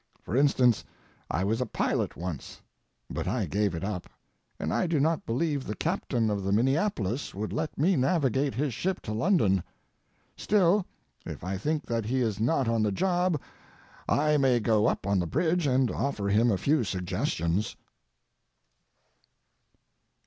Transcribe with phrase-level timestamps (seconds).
[0.23, 0.83] For instance,
[1.29, 2.59] I was a pilot once,
[3.07, 4.07] but I gave it up,
[4.59, 8.73] and I do not believe the captain of the Minneapolis would let me navigate his
[8.73, 9.61] ship to London.
[10.35, 10.87] Still,
[11.23, 13.39] if I think that he is not on the job
[14.09, 17.75] I may go up on the bridge and offer him a few suggestions.